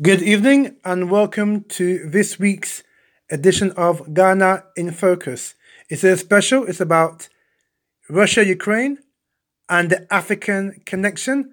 [0.00, 2.82] Good evening and welcome to this week's
[3.30, 5.54] edition of Ghana in Focus.
[5.90, 7.28] It's a special, it's about
[8.08, 9.00] Russia Ukraine
[9.68, 11.52] and the African connection,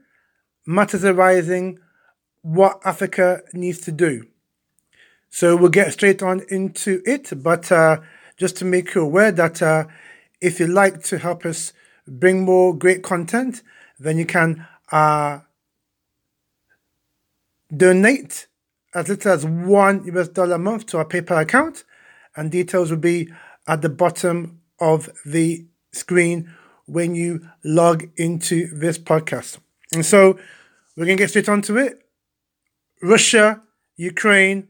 [0.66, 1.80] matters arising,
[2.42, 4.28] what Africa needs to do.
[5.30, 7.98] So we'll get straight on into it, but uh,
[8.38, 9.84] just to make you aware that uh,
[10.40, 11.74] if you'd like to help us
[12.08, 13.62] bring more great content,
[14.00, 15.40] then you can uh,
[17.76, 18.48] donate
[18.94, 21.84] as little as one US dollar a month to our PayPal account,
[22.36, 23.30] and details will be
[23.68, 26.54] at the bottom of the screen
[26.86, 29.60] when you log into this podcast.
[29.94, 30.40] And so
[30.96, 32.02] we're going to get straight onto it.
[33.02, 33.62] Russia,
[33.96, 34.68] Ukraine,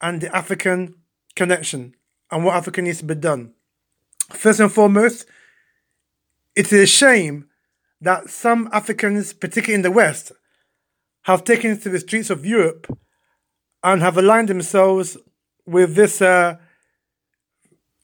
[0.00, 0.94] and the African
[1.34, 1.94] connection
[2.30, 3.52] and what Africa needs to be done.
[4.30, 5.26] First and foremost,
[6.54, 7.48] it is a shame
[8.00, 10.32] that some Africans, particularly in the West,
[11.28, 12.86] have taken to the streets of Europe
[13.82, 15.18] and have aligned themselves
[15.66, 16.56] with this uh,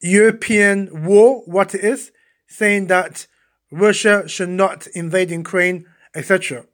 [0.03, 2.13] European war, what it is,
[2.49, 3.27] saying that
[3.71, 6.67] Russia should not invade Ukraine, etc.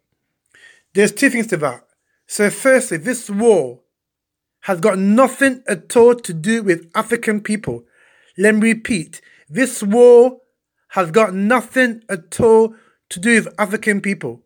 [0.93, 1.87] There's two things to that.
[2.27, 3.83] So, firstly, this war
[4.63, 7.85] has got nothing at all to do with African people.
[8.37, 10.41] Let me repeat this war
[10.89, 12.75] has got nothing at all
[13.11, 14.43] to do with African people.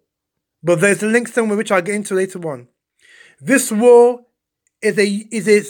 [0.64, 2.68] But there's a link somewhere which I'll get into later on.
[3.38, 4.24] This war
[4.80, 5.62] is a is a,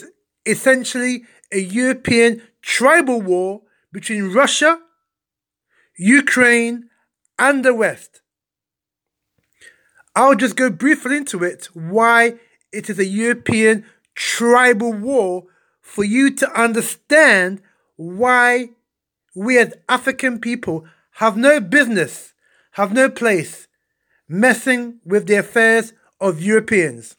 [0.49, 4.79] essentially a European tribal war between Russia,
[5.97, 6.89] Ukraine,
[7.39, 8.21] and the West.
[10.15, 12.35] I'll just go briefly into it why
[12.73, 13.85] it is a European
[14.15, 15.47] tribal war
[15.81, 17.61] for you to understand
[17.97, 18.71] why
[19.35, 20.85] we as African people
[21.15, 22.33] have no business,
[22.73, 23.67] have no place
[24.29, 27.17] messing with the affairs of Europeans.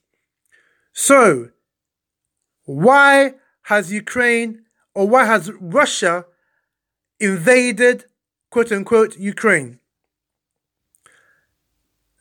[0.93, 1.49] So,
[2.63, 6.25] why has Ukraine or why has Russia
[7.19, 8.05] invaded,
[8.49, 9.79] quote unquote, Ukraine?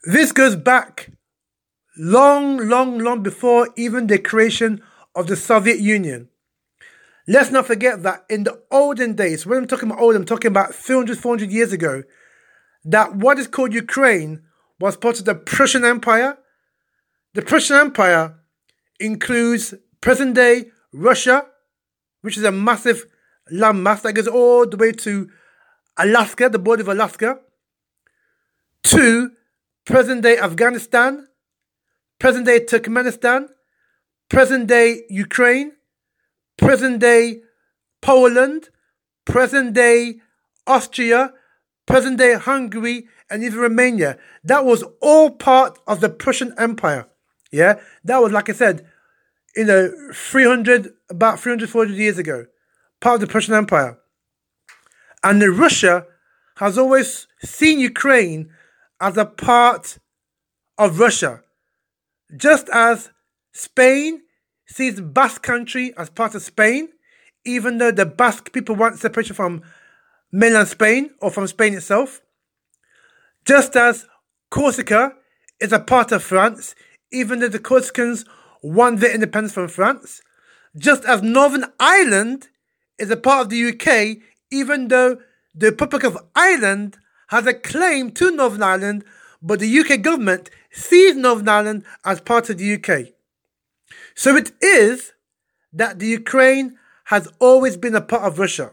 [0.04, 1.12] This goes back
[1.96, 4.82] long, long, long before even the creation
[5.14, 6.28] of the Soviet Union.
[7.26, 10.50] Let's not forget that in the olden days, when I'm talking about old, I'm talking
[10.50, 12.02] about 300, 400 years ago,
[12.84, 14.42] that what is called Ukraine
[14.80, 16.38] was part of the Prussian Empire.
[17.34, 18.36] The Prussian Empire
[19.00, 21.46] includes present day Russia,
[22.22, 23.06] which is a massive
[23.52, 25.28] landmass that goes all the way to
[25.96, 27.38] Alaska, the border of Alaska,
[28.84, 29.30] to
[29.84, 31.26] present day Afghanistan,
[32.18, 33.48] present day Turkmenistan,
[34.28, 35.72] present day Ukraine,
[36.56, 37.40] present day
[38.00, 38.68] Poland,
[39.24, 40.16] present day
[40.66, 41.32] Austria,
[41.86, 44.18] present day Hungary, and even Romania.
[44.42, 47.06] That was all part of the Prussian Empire.
[47.50, 48.86] Yeah, that was, like I said,
[49.56, 52.46] you know, 300, about 300, 400 years ago,
[53.00, 53.98] part of the Prussian Empire.
[55.22, 56.06] And Russia
[56.56, 58.50] has always seen Ukraine
[59.00, 59.98] as a part
[60.78, 61.42] of Russia,
[62.36, 63.10] just as
[63.52, 64.22] Spain
[64.66, 66.88] sees Basque Country as part of Spain,
[67.44, 69.62] even though the Basque people want separation from
[70.32, 72.20] mainland Spain or from Spain itself.
[73.44, 74.06] Just as
[74.50, 75.14] Corsica
[75.60, 76.74] is a part of France,
[77.12, 78.24] even though the Corsicans
[78.62, 80.22] won their independence from France,
[80.76, 82.48] just as Northern Ireland
[82.98, 84.18] is a part of the UK,
[84.50, 85.18] even though
[85.54, 86.96] the Republic of Ireland
[87.28, 89.04] has a claim to Northern Ireland,
[89.42, 93.12] but the UK government sees Northern Ireland as part of the UK.
[94.14, 95.12] So it is
[95.72, 98.72] that the Ukraine has always been a part of Russia.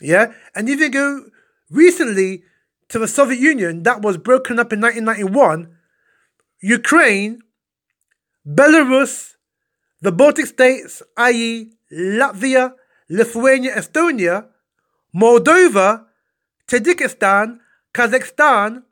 [0.00, 0.32] Yeah?
[0.54, 1.26] And if you go
[1.70, 2.42] recently
[2.88, 5.76] to the Soviet Union that was broken up in 1991,
[6.60, 7.40] Ukraine
[8.46, 9.34] Belarus,
[10.00, 12.72] the Baltic states, i.e., Latvia,
[13.10, 14.46] Lithuania, Estonia,
[15.14, 16.06] Moldova,
[16.66, 17.58] Tajikistan,
[17.94, 18.82] Kazakhstan,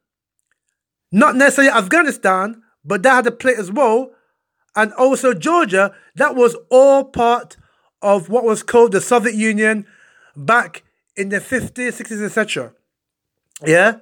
[1.12, 4.10] not necessarily Afghanistan, but that had a play as well,
[4.74, 7.56] and also Georgia, that was all part
[8.03, 9.86] of what was called the Soviet Union
[10.36, 10.84] back
[11.16, 12.72] in the 50s, 60s, etc.
[13.64, 13.98] Yeah?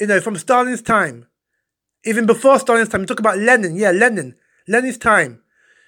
[0.00, 1.26] You know, from Stalin's time.
[2.04, 3.76] Even before Stalin's time, we talk about Lenin.
[3.76, 4.34] Yeah, Lenin.
[4.66, 5.42] Lenin's time.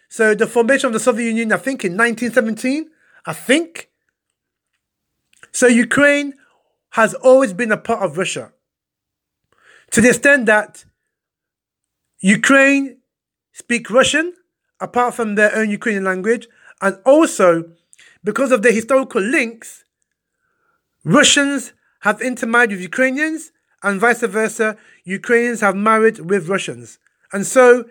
[0.09, 2.91] So the formation of the Soviet Union, I think in 1917,
[3.27, 3.91] I think.
[5.53, 6.35] So Ukraine
[6.91, 8.53] has always been a part of Russia.
[9.93, 10.85] To the extent that
[12.21, 12.99] Ukraine
[13.53, 14.35] speak Russian,
[14.81, 16.49] apart from their own Ukrainian language,
[16.81, 17.71] and also
[18.25, 19.85] because of their historical links,
[21.05, 23.53] Russians have intermarried with Ukrainians,
[23.83, 26.99] and vice versa, Ukrainians have married with Russians.
[27.33, 27.85] And so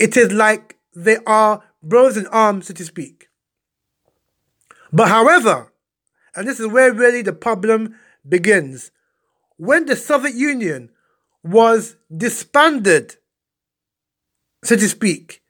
[0.00, 3.28] It is like they are brothers in arms, so to speak.
[4.90, 5.70] But however,
[6.34, 7.96] and this is where really the problem
[8.26, 8.90] begins,
[9.58, 10.88] when the Soviet Union
[11.44, 13.16] was disbanded,
[14.64, 15.42] so to speak,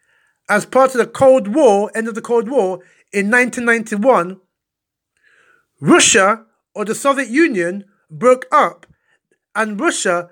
[0.49, 2.81] as part of the Cold War, end of the Cold War
[3.13, 4.41] in 1991,
[5.81, 6.45] Russia
[6.81, 8.87] or the Soviet Union broke up
[9.55, 10.31] and Russia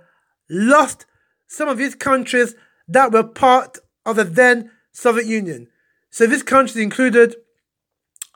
[0.48, 1.04] lost
[1.46, 2.54] some of its countries
[2.88, 5.68] that were part of the then Soviet Union.
[6.08, 7.36] So these countries included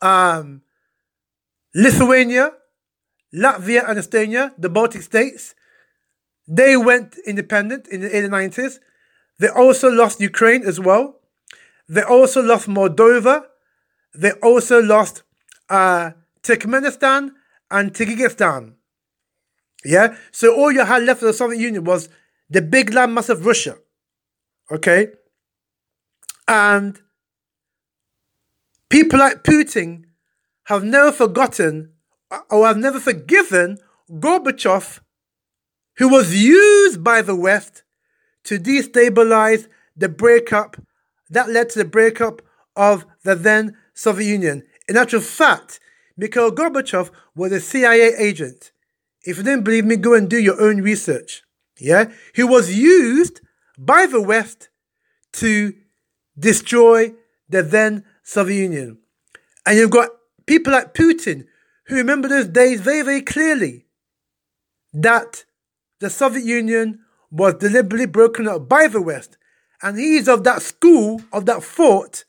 [0.03, 0.61] um,
[1.75, 2.53] Lithuania,
[3.35, 5.55] Latvia, and Estonia, the Baltic states.
[6.47, 8.79] They went independent in the early 90s.
[9.39, 11.21] They also lost Ukraine as well.
[11.89, 13.47] They also lost Moldova.
[14.15, 15.23] They also lost
[15.71, 16.11] uh,
[16.43, 17.31] Turkmenistan
[17.73, 18.75] and Kyrgyzstan.
[19.85, 20.15] Yeah?
[20.31, 22.09] So all you had left of the Soviet Union was
[22.49, 23.77] the big landmass of Russia.
[24.71, 25.09] Okay?
[26.47, 27.01] And
[28.89, 30.05] people like Putin
[30.65, 31.93] have never forgotten
[32.31, 33.79] uh, or have never forgiven
[34.11, 35.01] Gorbachev,
[35.97, 37.83] who was used by the West
[38.45, 39.67] to destabilize
[39.97, 40.77] the breakup
[41.31, 42.43] that led to the breakup
[42.77, 44.63] of the then Soviet Union.
[44.89, 45.81] In actual fact,
[46.17, 48.73] Mikhail Gorbachev was a CIA agent.
[49.25, 51.43] If you didn't believe me, go and do your own research.
[51.79, 52.11] Yeah?
[52.35, 53.41] He was used
[53.79, 54.69] by the West
[55.35, 55.75] to
[56.39, 57.13] destroy
[57.49, 58.99] the then Soviet Union.
[59.67, 60.11] And you've got
[60.47, 61.47] people like Putin
[61.87, 63.87] who remember those days very, very clearly
[64.93, 65.45] that
[66.01, 67.01] the Soviet Union
[67.31, 69.39] was deliberately broken up by the West.
[69.83, 72.25] And he is of that school, of that thought,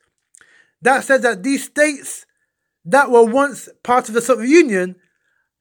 [0.82, 2.26] that says that these states
[2.86, 4.96] that were once part of the Soviet Union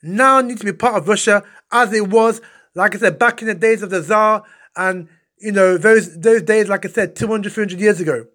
[0.03, 2.41] now need to be part of Russia as it was,
[2.75, 4.43] like I said, back in the days of the Tsar
[4.77, 5.09] and,
[5.39, 8.27] you know, those, those days, like I said, 200, 300 years ago.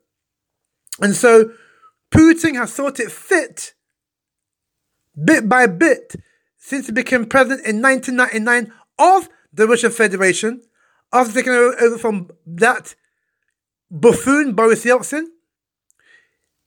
[1.02, 1.52] And so
[2.12, 3.74] Putin has thought it fit,
[5.22, 6.16] bit by bit,
[6.58, 10.62] since he became president in 1999 of the Russian Federation,
[11.12, 12.96] after taking over from that
[13.90, 15.26] buffoon Boris Yeltsin.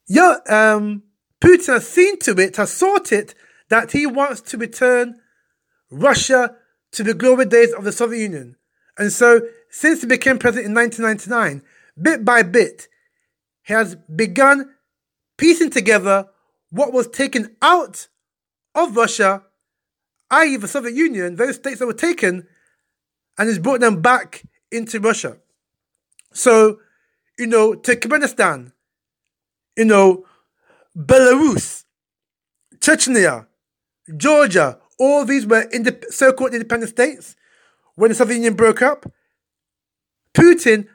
[0.07, 1.03] Yeah, um,
[1.41, 3.33] Putin has seen to it, has sought it,
[3.69, 5.19] that he wants to return
[5.89, 6.55] Russia
[6.91, 8.55] to the glory days of the Soviet Union.
[8.97, 11.63] And so, since he became president in 1999,
[11.99, 12.87] bit by bit,
[13.63, 14.75] he has begun
[15.37, 16.27] piecing together
[16.69, 18.07] what was taken out
[18.75, 19.43] of Russia,
[20.29, 22.47] i.e., the Soviet Union, those states that were taken,
[23.37, 25.37] and has brought them back into Russia.
[26.33, 26.79] So,
[27.37, 28.71] you know, Turkmenistan,
[29.77, 30.25] you know,
[30.97, 31.85] Belarus,
[32.79, 33.47] Chechnya,
[34.17, 37.35] Georgia, all these were indep- so-called independent states
[37.95, 39.05] when the Soviet Union broke up.
[40.33, 40.87] Putin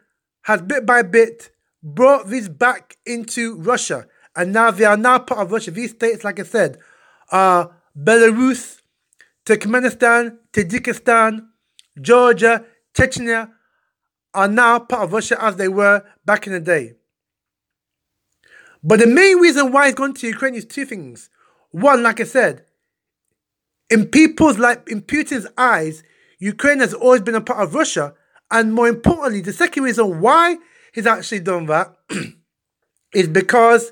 [0.43, 1.51] has bit by bit
[1.83, 5.71] brought these back into Russia, and now they are now part of Russia.
[5.71, 6.79] These states, like I said,
[7.31, 8.81] are Belarus,
[9.45, 11.47] Turkmenistan, Tajikistan,
[12.01, 12.65] Georgia,
[12.95, 13.51] Chechnya,
[14.35, 16.96] are now part of Russia as they were back in the day.
[18.87, 21.29] But the main reason why he's gone to Ukraine is two things.
[21.73, 22.65] One, like I said,
[23.91, 26.05] in people's like in Putin's eyes,
[26.39, 28.15] Ukraine has always been a part of Russia.
[28.49, 30.59] And more importantly, the second reason why
[30.93, 31.97] he's actually done that
[33.13, 33.91] is because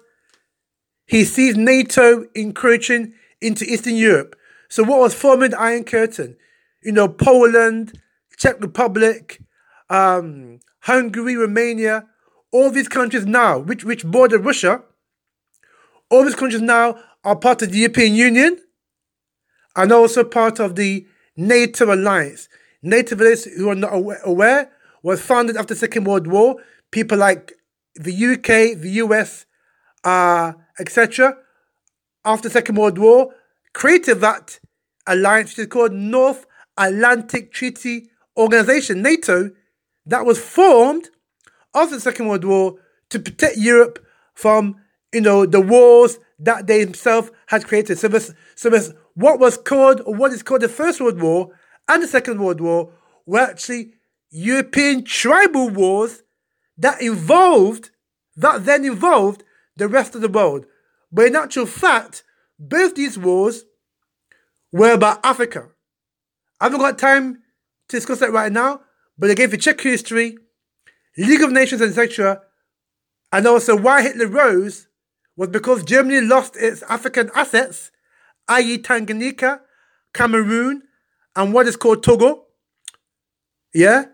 [1.06, 4.36] he sees NATO encroaching into Eastern Europe.
[4.68, 6.36] So what was forming the Iron Curtain,
[6.84, 8.00] you know, Poland,
[8.36, 9.40] Czech Republic,
[9.90, 12.06] um, Hungary, Romania,
[12.54, 14.80] all these countries now, which, which border Russia,
[16.08, 18.56] all these countries now are part of the European Union
[19.74, 21.04] and also part of the
[21.36, 22.48] NATO alliance.
[22.80, 23.90] NATO, those who are not
[24.24, 24.70] aware,
[25.02, 26.56] was founded after the Second World War.
[26.92, 27.52] People like
[27.96, 29.46] the UK, the US,
[30.04, 31.36] uh, etc.,
[32.24, 33.34] after the Second World War,
[33.72, 34.60] created that
[35.08, 36.46] alliance, which is called North
[36.78, 39.50] Atlantic Treaty Organization, NATO,
[40.06, 41.08] that was formed
[41.74, 42.76] after the Second World War
[43.10, 44.04] to protect Europe
[44.34, 44.76] from,
[45.12, 47.98] you know, the wars that they themselves had created.
[47.98, 48.08] So
[48.56, 51.50] so what was called, or what is called the First World War
[51.88, 52.92] and the Second World War
[53.26, 53.94] were actually
[54.30, 56.22] European tribal wars
[56.76, 57.90] that involved,
[58.36, 59.44] that then involved
[59.76, 60.66] the rest of the world.
[61.12, 62.24] But in actual fact,
[62.58, 63.64] both these wars
[64.72, 65.68] were about Africa.
[66.60, 67.42] I haven't got time
[67.88, 68.80] to discuss that right now,
[69.16, 70.38] but again, for check history,
[71.16, 72.42] League of Nations, etc.,
[73.32, 74.86] and also why Hitler rose
[75.36, 77.90] was because Germany lost its African assets,
[78.48, 79.60] i.e., Tanganyika,
[80.12, 80.82] Cameroon,
[81.34, 82.44] and what is called Togo.
[83.72, 84.04] Yeah?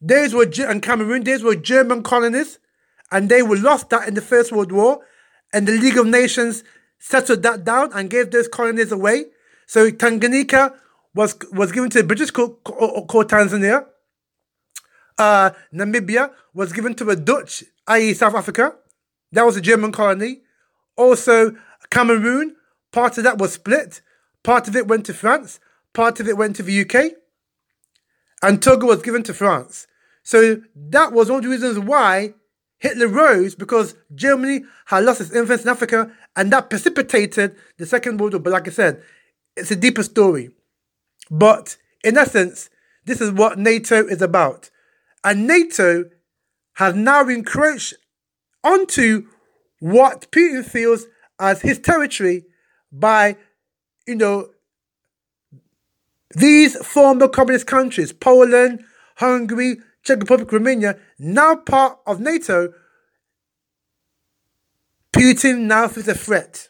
[0.00, 2.58] These were, and Cameroon, these were German colonies,
[3.10, 5.00] and they were lost that in the First World War,
[5.52, 6.62] and the League of Nations
[6.98, 9.26] settled that down and gave those colonies away.
[9.66, 10.74] So Tanganyika
[11.14, 13.86] was was given to the British called, called Tanzania.
[15.18, 18.14] Uh, Namibia was given to the Dutch, i.e.
[18.14, 18.74] South Africa.
[19.32, 20.42] That was a German colony.
[20.96, 21.56] Also,
[21.90, 22.56] Cameroon,
[22.92, 24.00] part of that was split.
[24.42, 25.60] Part of it went to France.
[25.92, 27.12] Part of it went to the UK.
[28.42, 29.86] And Togo was given to France.
[30.22, 32.34] So that was one of the reasons why
[32.78, 38.20] Hitler rose because Germany had lost its influence in Africa and that precipitated the Second
[38.20, 38.40] World War.
[38.40, 39.02] But like I said,
[39.56, 40.50] it's a deeper story.
[41.30, 42.70] But in essence,
[43.04, 44.70] this is what NATO is about.
[45.24, 46.04] And NATO
[46.74, 47.94] has now encroached
[48.62, 49.28] onto
[49.80, 51.06] what Putin feels
[51.38, 52.44] as his territory
[52.90, 53.36] by,
[54.06, 54.50] you know,
[56.34, 58.84] these former communist countries, Poland,
[59.16, 62.72] Hungary, Czech Republic, Romania, now part of NATO,
[65.12, 66.68] Putin now feels a threat.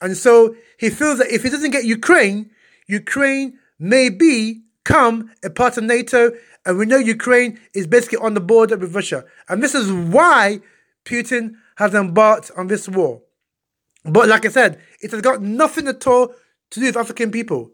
[0.00, 2.50] And so he feels that if he doesn't get Ukraine,
[2.86, 6.32] Ukraine may become a part of NATO.
[6.66, 9.24] And we know Ukraine is basically on the border with Russia.
[9.48, 10.60] And this is why
[11.04, 13.22] Putin has embarked on this war.
[14.04, 16.28] But like I said, it has got nothing at all
[16.70, 17.70] to do with African people.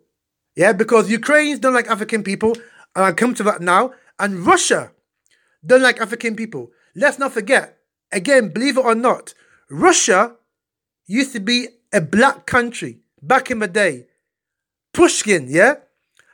[0.57, 2.55] Yeah, because Ukrainians don't like African people,
[2.95, 3.93] and I'll come to that now.
[4.19, 4.93] And Russia
[5.65, 6.71] don't like African people.
[6.95, 7.79] Let's not forget,
[8.11, 9.35] again, believe it or not,
[9.71, 10.35] Russia
[11.07, 14.07] used to be a black country back in the day.
[14.93, 15.75] Pushkin, yeah?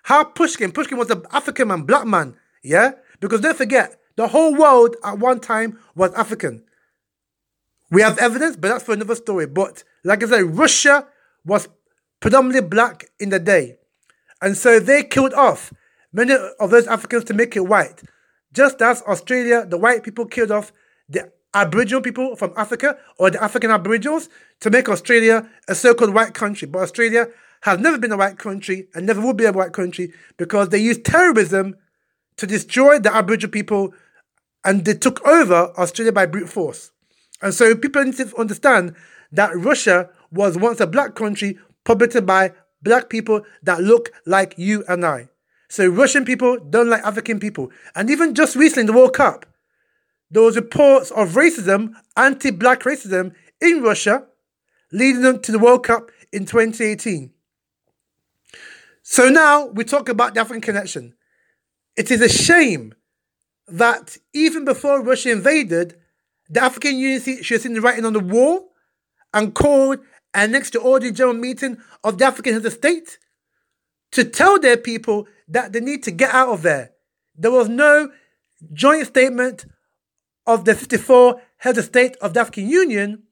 [0.05, 2.37] How Pushkin, Pushkin was an African man, black man,
[2.67, 2.93] yeah?
[3.21, 6.65] Because don't forget, the whole world at one time was African.
[7.91, 9.47] We have evidence, but that's for another story.
[9.47, 11.07] But like I said, Russia
[11.45, 11.69] was
[12.21, 13.77] predominantly black in the day.
[14.43, 15.73] And so they killed off
[16.13, 18.03] many of those Africans to make it white.
[18.53, 20.73] Just as Australia, the white people killed off
[21.09, 24.29] the Aboriginal people from Africa or the African Aboriginals
[24.61, 26.67] to make Australia a so called white country.
[26.67, 27.29] But Australia
[27.63, 30.79] has never been a white country and never will be a white country because they
[30.79, 31.77] used terrorism
[32.37, 33.95] to destroy the Aboriginal people
[34.65, 36.91] and they took over Australia by brute force.
[37.41, 38.95] And so people need to understand
[39.33, 42.53] that Russia was once a black country populated by
[42.83, 45.29] black people that look like you and I.
[45.69, 47.71] So Russian people don't like African people.
[47.95, 49.47] And even just recently in the World Cup,
[50.31, 54.27] there was reports of racism, anti-black racism in Russia,
[54.93, 57.33] leading them to the World Cup in 2018.
[59.03, 61.15] So now we talk about the African connection.
[61.97, 62.95] It is a shame
[63.69, 65.97] that even before Russia invaded,
[66.49, 68.73] the African Union should have seen the writing on the wall
[69.35, 69.99] and called
[70.35, 73.19] an extraordinary general meeting of the African heads of state
[74.13, 76.93] to tell their people that they need to get out of there.
[77.37, 78.11] There was no
[78.73, 79.67] joint statement
[80.47, 83.25] of the 54 heads of state of the African Union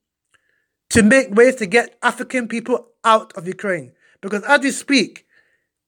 [0.90, 3.92] to make ways to get African people out of Ukraine.
[4.21, 5.26] Because as we speak,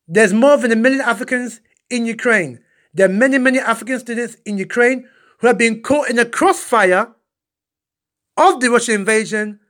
[0.06, 2.61] there's more than a million Africans in Ukraine.
[2.97, 5.07] There are many, many African students in Ukraine
[5.38, 7.12] who have been caught in the crossfire
[8.38, 9.61] of the Russian invasion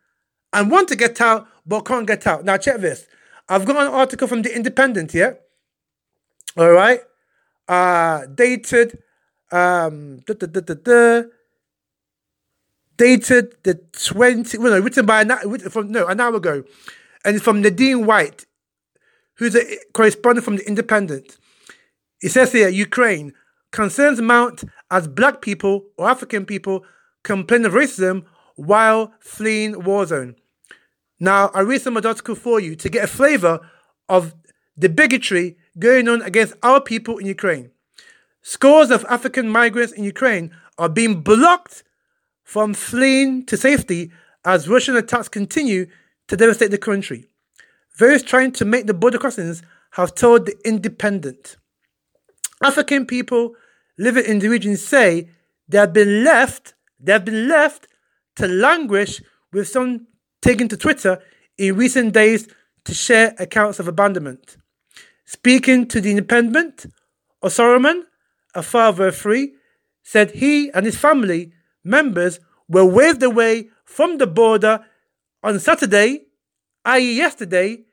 [0.52, 2.44] and want to get out but can't get out.
[2.44, 3.06] Now, check this.
[3.48, 5.40] I've got an article from The Independent here.
[6.56, 7.00] All right.
[7.66, 9.02] Uh, dated,
[9.50, 11.22] um, da, da, da,
[12.96, 16.62] dated the 20, well, no, written by, an, from, no, an hour ago.
[17.24, 18.46] And it's from Nadine White,
[19.34, 21.38] who's a correspondent from The Independent.
[22.22, 23.32] It says here, Ukraine,
[23.72, 26.84] concerns mount as black people or African people
[27.22, 30.36] complain of racism while fleeing war zone.
[31.20, 33.60] Now, I read some article for you to get a flavour
[34.08, 34.34] of
[34.76, 37.70] the bigotry going on against our people in Ukraine.
[38.42, 41.82] Scores of African migrants in Ukraine are being blocked
[42.44, 44.12] from fleeing to safety
[44.44, 45.86] as Russian attacks continue
[46.28, 47.26] to devastate the country.
[47.98, 51.56] Those trying to make the border crossings have told the Independent.
[52.62, 53.54] African people
[53.98, 55.28] living in the region say
[55.68, 57.86] they have been left, they have been left
[58.36, 59.22] to languish
[59.52, 60.06] with some
[60.42, 61.20] taken to Twitter
[61.58, 62.48] in recent days
[62.84, 64.56] to share accounts of abandonment.
[65.24, 66.86] Speaking to the Independent,
[67.42, 68.02] Osoroman,
[68.54, 69.54] a father of three,
[70.02, 74.84] said he and his family members were waved away from the border
[75.42, 76.26] on Saturday,
[76.84, 77.84] i.e., yesterday,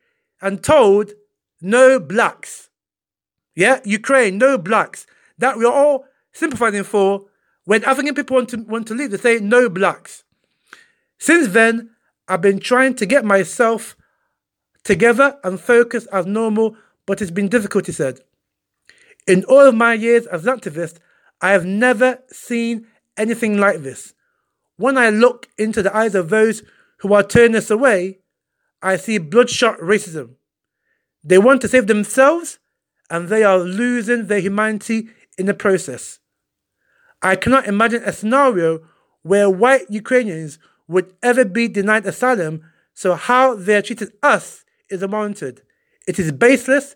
[0.41, 1.12] and told
[1.62, 2.62] no blacks.
[3.55, 5.05] Yeah, Ukraine, no blacks.
[5.38, 7.25] That we're all sympathizing for.
[7.65, 10.24] When African people want to, want to leave, they say no blacks.
[11.17, 11.91] Since then,
[12.27, 13.95] I've been trying to get myself
[14.83, 18.19] together and focus as normal, but it's been difficult, he said.
[19.27, 20.98] In all of my years as an activist,
[21.41, 24.13] I have never seen anything like this.
[24.77, 26.63] when I look into the eyes of those
[26.98, 28.19] who are turning us away,
[28.81, 30.36] I see bloodshot racism.
[31.24, 32.60] They want to save themselves
[33.13, 36.17] and they are losing their humanity in the process.
[37.22, 38.79] I cannot imagine a scenario
[39.22, 42.63] where white Ukrainians would ever be denied asylum,
[42.96, 45.62] so how they are treated us is unwarranted.
[46.08, 46.96] It is baseless.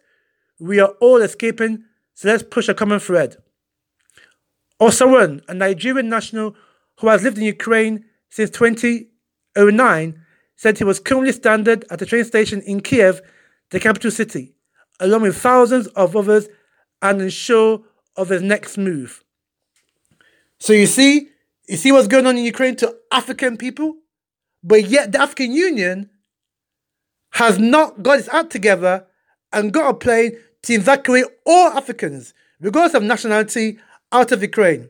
[0.59, 1.83] We are all escaping,
[2.15, 3.37] so let's push a common thread.
[4.81, 6.55] Osawan, a Nigerian national
[6.99, 12.25] who has lived in Ukraine since 2009, said he was currently stranded at a train
[12.25, 13.21] station in Kiev,
[13.69, 14.56] the capital city,
[14.99, 16.47] along with thousands of others,
[17.01, 17.81] and unsure
[18.15, 19.23] of his next move.
[20.59, 21.29] So you see,
[21.67, 23.95] you see what's going on in Ukraine to African people,
[24.63, 26.09] but yet the African Union
[27.31, 29.05] has not got its act together
[29.53, 33.77] and got a plane to evacuate all Africans, regardless of nationality,
[34.11, 34.89] out of Ukraine.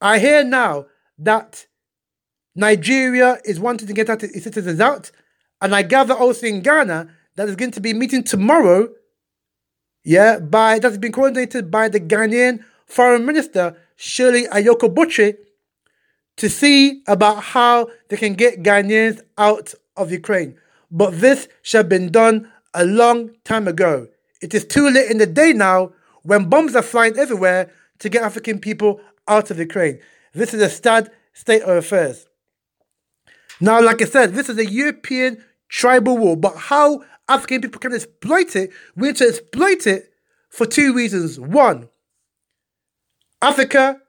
[0.00, 0.86] I hear now
[1.18, 1.66] that
[2.54, 5.10] Nigeria is wanting to get its citizens out,
[5.60, 8.88] and I gather also in Ghana that is going to be meeting tomorrow.
[10.04, 15.36] Yeah, by that's been coordinated by the Ghanaian Foreign Minister Shirley Ayorkor Botchwey
[16.36, 20.56] to see about how they can get Ghanaians out of Ukraine.
[20.90, 24.08] But this should have been done a long time ago.
[24.42, 25.92] It is too late in the day now
[26.22, 27.70] when bombs are flying everywhere
[28.00, 30.00] to get African people out of Ukraine.
[30.34, 32.26] This is a sad state of affairs.
[33.60, 37.94] Now, like I said, this is a European tribal war, but how African people can
[37.94, 40.10] exploit it, we need to exploit it
[40.50, 41.40] for two reasons.
[41.40, 41.88] One,
[43.40, 44.00] Africa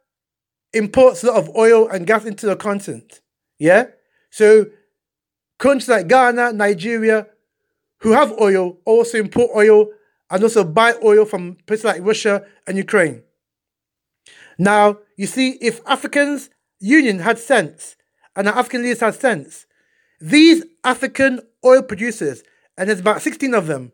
[0.74, 3.22] imports a lot of oil and gas into the continent.
[3.58, 3.86] Yeah?
[4.30, 4.68] So
[5.58, 7.28] countries like Ghana, Nigeria,
[8.00, 9.88] who have oil, also import oil
[10.30, 13.24] and also buy oil from places like Russia and Ukraine.
[14.58, 17.96] Now, you see, if Africans Union had sense
[18.36, 19.66] and the African leaders had sense,
[20.20, 22.44] these African oil producers,
[22.78, 23.92] and there's about 16 of them,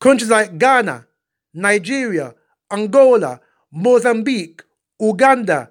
[0.00, 1.06] countries like Ghana,
[1.54, 2.34] Nigeria,
[2.70, 3.40] Angola,
[3.72, 4.62] Mozambique,
[5.00, 5.70] Uganda,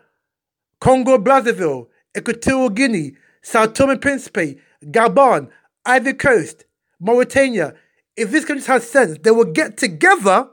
[0.79, 1.87] Congo Brazzaville,
[2.17, 5.49] Equatorial Guinea, Sao Tome and Principe, Gabon,
[5.85, 6.65] Ivory Coast,
[6.99, 7.75] Mauritania,
[8.17, 10.49] if these countries had sense, they will get together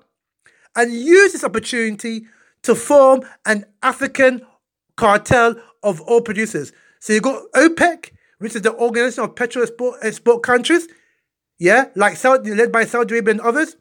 [0.76, 2.26] and use this opportunity
[2.62, 4.42] to form an African
[4.96, 6.72] cartel of oil producers.
[7.00, 10.88] So you've got OPEC, which is the Organization of Petrol Export, Export Countries,
[11.62, 13.76] yeah, like Saudi, led by Saudi Arabia and others.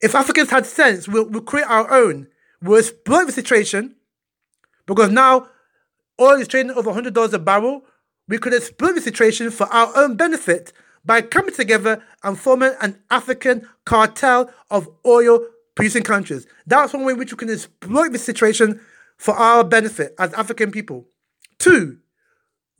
[0.00, 2.26] If Africans had sense, we'll, we'll create our own.
[2.60, 3.94] We'll exploit the situation
[4.84, 5.46] because now
[6.20, 7.82] oil is trading over $100 a barrel.
[8.26, 10.72] We could exploit the situation for our own benefit
[11.04, 16.44] by coming together and forming an African cartel of oil producing countries.
[16.66, 18.80] That's one way in which we can exploit the situation
[19.16, 21.06] for our benefit as African people.
[21.56, 21.98] Two,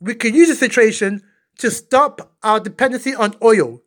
[0.01, 1.23] we can use the situation
[1.59, 3.81] to stop our dependency on oil.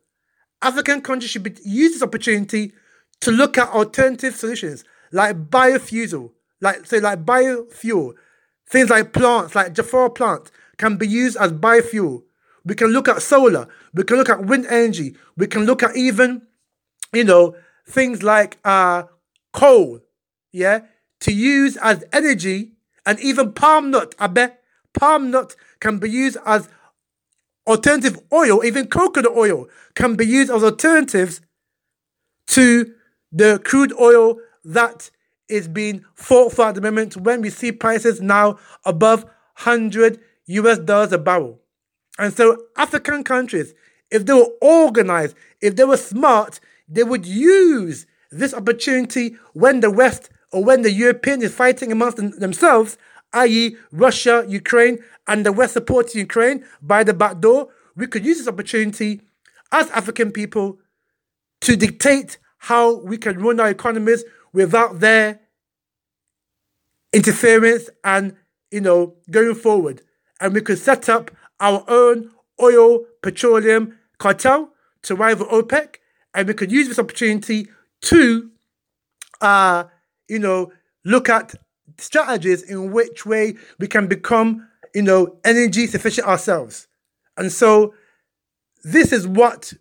[0.62, 2.73] African countries should be, use this opportunity
[3.21, 8.14] to look at alternative solutions like biofuel, like say like biofuel,
[8.68, 12.23] things like plants, like jatropha plant, can be used as biofuel.
[12.64, 13.68] We can look at solar.
[13.94, 15.16] We can look at wind energy.
[15.37, 16.42] We can look at even,
[17.12, 19.05] you know, things like uh,
[19.53, 20.01] coal,
[20.53, 20.81] yeah,
[21.21, 22.73] to use as energy,
[23.07, 24.14] and even palm nut.
[24.18, 24.61] I bet
[24.92, 26.68] palm nut can be used as
[27.68, 28.64] alternative oil.
[28.64, 31.40] Even coconut oil can be used as alternatives
[32.48, 32.92] to
[33.31, 35.11] the crude oil that
[35.48, 40.78] is being fought for at the moment when we see prices now above 100 US
[40.78, 41.61] dollars a barrel.
[42.18, 43.74] And so African countries,
[44.11, 49.90] if they were organized, if they were smart, they would use this opportunity when the
[49.90, 52.96] West or when the Europeans is fighting amongst themselves,
[53.33, 58.38] i.e., Russia, Ukraine, and the West supporting Ukraine by the back door, we could use
[58.38, 59.21] this opportunity
[59.73, 60.79] as African people
[61.61, 65.41] to dictate how we can run our economies without their
[67.12, 68.35] interference and,
[68.71, 70.03] you know, going forward.
[70.41, 74.71] And we could set up our own oil petroleum cartel
[75.03, 75.97] to rival OPEC
[76.35, 77.69] and we could use this opportunity
[78.03, 78.51] to,
[79.41, 79.85] uh,
[80.29, 80.73] you know,
[81.05, 81.55] look at
[81.99, 86.89] strategies in which way we can become, you know, energy sufficient ourselves.
[87.37, 87.95] And so,
[88.85, 89.73] this is what,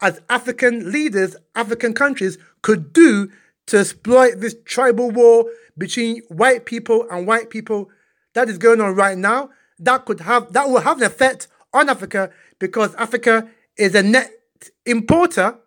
[0.00, 3.30] as African leaders, African countries could do
[3.66, 5.46] to exploit this tribal war
[5.78, 7.90] between white people and white people
[8.34, 9.50] that is going on right now.
[9.78, 14.30] That could have that will have an effect on Africa because Africa is a net
[14.84, 15.58] importer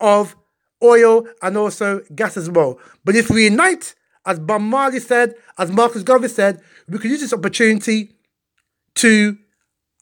[0.00, 0.36] of
[0.82, 2.78] oil and also gas as well.
[3.04, 7.20] But if we unite, as Bob Marley said, as Marcus Garvey said, we could use
[7.20, 8.10] this opportunity
[8.96, 9.36] to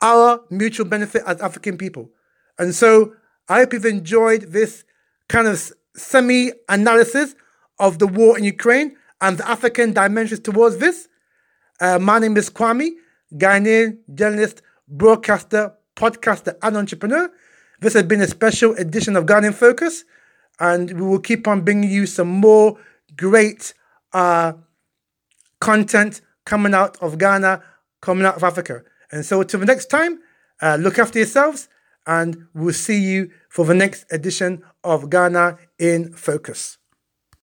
[0.02, 2.10] our mutual benefit as African people.
[2.58, 3.14] And so
[3.48, 4.84] I hope you've enjoyed this
[5.28, 7.34] kind of semi analysis
[7.78, 11.08] of the war in Ukraine and the African dimensions towards this.
[11.80, 12.90] Uh, my name is Kwame,
[13.34, 17.30] Ghanaian journalist, broadcaster, podcaster, and entrepreneur.
[17.80, 20.04] This has been a special edition of Ghana in Focus,
[20.58, 22.78] and we will keep on bringing you some more
[23.16, 23.72] great
[24.12, 24.52] uh,
[25.60, 27.62] content coming out of Ghana,
[28.00, 28.82] coming out of Africa.
[29.12, 30.20] And so, until the next time,
[30.62, 31.68] uh, look after yourselves,
[32.06, 36.79] and we'll see you for the next edition of Ghana in Focus.